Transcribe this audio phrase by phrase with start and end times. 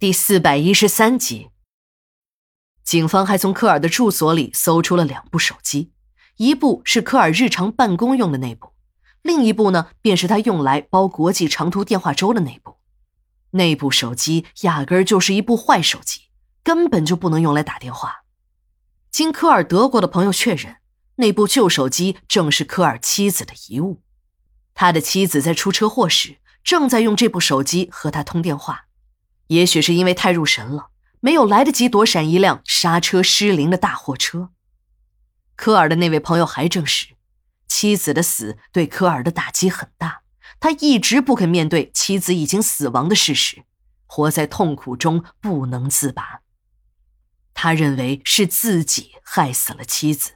[0.00, 1.50] 第四百一十三集，
[2.82, 5.92] 警方还从科尔的住所里搜出了两部手机，
[6.36, 8.72] 一部是科尔日常办公用的那部，
[9.20, 12.78] 另一部呢，便是他用来包国际长途电话粥的那部。
[13.50, 16.30] 那部手机压根儿就是一部坏手机，
[16.62, 18.22] 根本就不能用来打电话。
[19.10, 20.76] 经科尔德国的朋友确认，
[21.16, 24.00] 那部旧手机正是科尔妻子的遗物。
[24.72, 28.86] 他的妻子在出车祸时，正在用这部手机和他通电话。
[29.50, 34.50] 也许是因为太入神了，没有来得及躲闪一辆刹车失灵的大货车。
[35.56, 37.16] 科尔的那位朋友还证实，
[37.66, 40.22] 妻子的死对科尔的打击很大，
[40.60, 43.64] 他一直不肯面对妻子已经死亡的事实，
[44.06, 46.42] 活在痛苦中不能自拔。
[47.52, 50.34] 他认为是自己害死了妻子，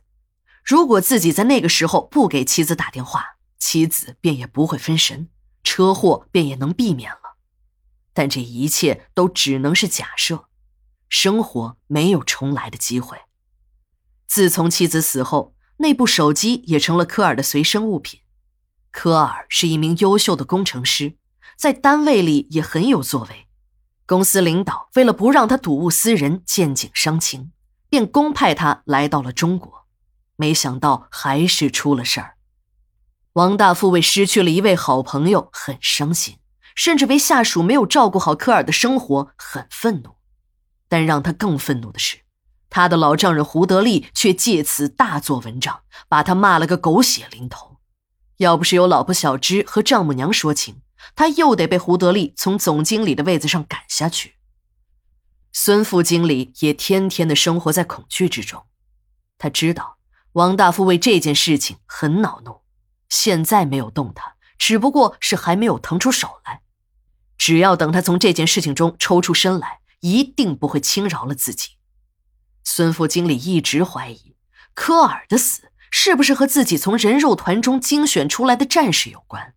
[0.65, 5.29] 如果自己在那个时候不给妻子打电话，妻子便也不会分神，
[5.63, 7.24] 车祸便也能避免了。
[8.15, 10.49] 但这一切都只能是假设，
[11.11, 13.19] 生活没有重来的机会。
[14.27, 18.21] 自从妻子死后，那部手机也成了科尔的随身物品。
[18.91, 21.19] 科尔是一名优秀的工程师，
[21.57, 23.49] 在单位里也很有作为。
[24.07, 27.53] 公司领导为了不让他睹物思人、见景伤情，
[27.89, 29.87] 便公派他来到了中国。
[30.37, 32.37] 没想到还是出了事儿。
[33.35, 36.39] 王大富为失去了一位好朋友很伤心。
[36.75, 40.17] 甚至为下属没有照顾好科尔的生活很愤怒，
[40.89, 42.19] 但让他更愤怒的是，
[42.69, 47.79] 他的老丈人胡德利却借此大做文章，把他骂了个狗血淋头。
[48.39, 50.83] 要不是有老婆小芝和丈母娘说情，
[51.15, 54.35] 他又得被胡德利从总经理的位子上赶下去。
[55.53, 58.67] 孙副经理也天天的生活在恐惧之中，
[59.39, 59.99] 他知道
[60.33, 62.63] 王大富为这件事情很恼怒，
[63.09, 66.63] 现在没有动他，只不过是还没有腾出手来。
[67.45, 71.73] 只要等他从这件事情中抽出身来，一定不会轻饶了自己。
[72.65, 74.35] 孙副经理一直怀疑
[74.73, 79.53] 科尔的死是不是和自己从人肉团中精选出来的战士有关，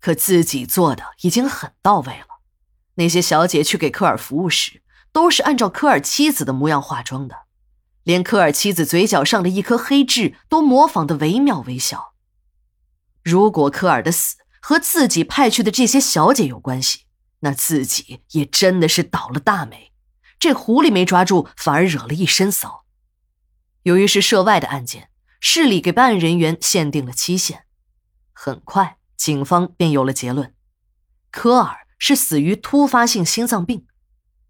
[0.00, 2.40] 可自己做的已经很到位了。
[2.94, 4.82] 那些小姐去给科尔服务时，
[5.12, 7.40] 都是按照科尔妻子的模样化妆的，
[8.04, 12.14] 连科尔妻子嘴角上的一颗黑痣都模仿的惟妙惟肖。
[13.22, 17.00] 如果科尔的死和自己派去的这些小姐有关系，
[17.40, 19.92] 那自己也真的是倒了大霉，
[20.38, 22.84] 这狐狸没抓住，反而惹了一身骚。
[23.82, 25.10] 由于是涉外的案件，
[25.40, 27.64] 市里给办案人员限定了期限，
[28.32, 30.54] 很快警方便有了结论：
[31.30, 33.86] 科尔是死于突发性心脏病。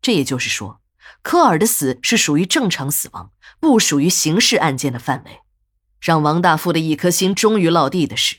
[0.00, 0.80] 这也就是说，
[1.22, 5.40] 科尔的死是属于正常死亡，不属于刑事案件的范围。
[6.00, 8.38] 让王大富的一颗心终于落地的是。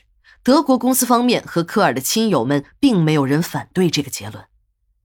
[0.50, 4.46] 德国公司方面和科尔的亲友们并没有人反对这个结论，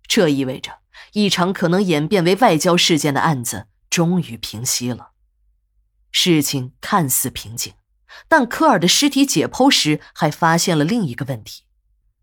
[0.08, 0.80] 这意味着
[1.14, 5.12] 一场可能演变为外交事件的案子终于平息了。
[6.10, 7.76] 事情看似平静，
[8.28, 11.66] 但科尔的尸体解剖时还发现了另一个问题，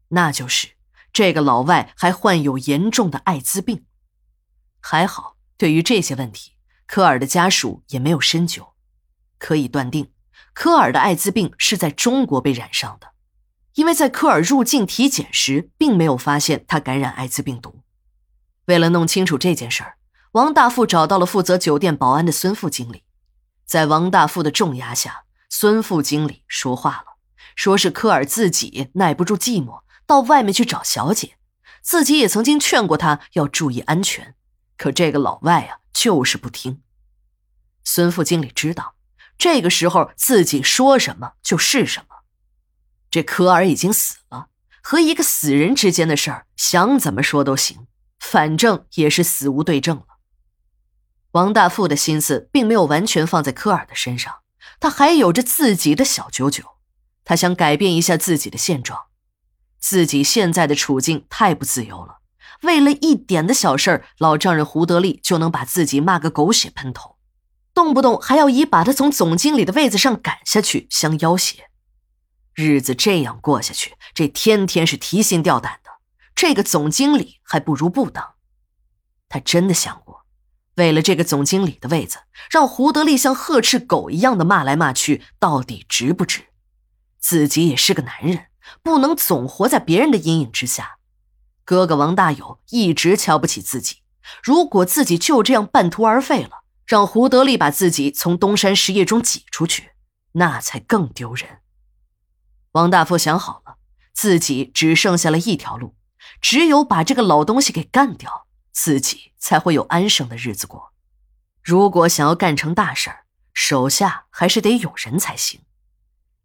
[0.08, 0.70] 那就是
[1.12, 3.84] 这个老外还患有严重的艾滋病。
[4.80, 6.56] 还好，对于这些问题，
[6.88, 8.72] 科尔的家属也没有深究，
[9.38, 10.10] 可以断定。
[10.52, 13.11] 科尔的艾滋病是在中国被染上的，
[13.74, 17.80] 因为在科尔入境体检时，并没有发现他感染艾滋病毒。
[18.66, 19.96] 为了弄清楚这件事儿，
[20.32, 23.02] 王大富找到了负责酒店保安的孙副经理。
[23.64, 27.16] 在王大富的重压下，孙副经理说话了，
[27.56, 31.36] 说是科尔自己耐不住寂寞，到外面去找小姐，
[31.80, 34.34] 自己也曾经劝过他要注意安全，
[34.76, 36.82] 可这个老外啊，就是不听。
[37.84, 38.94] 孙副经理知道。
[39.38, 42.11] 这个时候自己说什么就是什么，
[43.12, 44.46] 这科尔已经死了，
[44.82, 47.86] 和一个死人之间的事儿，想怎么说都行，
[48.18, 50.06] 反正也是死无对证了。
[51.32, 54.36] 王大富的心思并没有完全放在科尔的身上，
[54.80, 56.64] 他还有着自己的小九九，
[57.22, 58.98] 他想改变一下自己的现状，
[59.78, 62.20] 自己现在的处境太不自由了，
[62.62, 67.18] 为了一点的小事儿，老丈人胡德利就能把自己骂个狗血喷头。
[67.74, 71.68] 动不动还要以把他从总经理的位子上赶下去相要挟，
[72.54, 75.90] 日子这样过下去，这天天是提心吊胆的。
[76.34, 78.34] 这个总经理还不如不当。
[79.28, 80.26] 他真的想过，
[80.76, 82.18] 为了这个总经理的位子，
[82.50, 86.46] 让胡德利像呵斥狗一样的骂来骂去，到底值不值？
[87.18, 88.46] 自己也是个男人，
[88.82, 90.98] 不能总活在别人的阴影之下。
[91.64, 93.98] 哥哥王大有一直瞧不起自己，
[94.42, 96.62] 如果自己就这样半途而废了。
[96.84, 99.92] 让胡德利把自己从东山实业中挤出去，
[100.32, 101.60] 那才更丢人。
[102.72, 103.76] 王大富想好了，
[104.12, 105.94] 自己只剩下了一条路，
[106.40, 110.92] 只有把这个老东西给干掉，自己才会有安生的日子过。
[111.62, 115.60] 如果想要干成大事儿，手下还是得有人才行。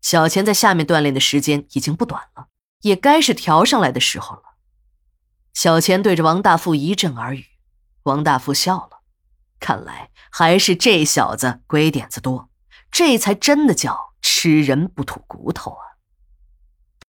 [0.02, 2.48] 小钱在下面锻炼的时间已经不短了，
[2.82, 4.44] 也该是调上来的时候了。
[5.54, 7.46] 小钱对着王大富一阵耳语，
[8.04, 9.00] 王大富笑了，
[9.60, 12.50] 看来还是这小子鬼点子多，
[12.92, 15.87] 这才真的叫吃人不吐骨头啊。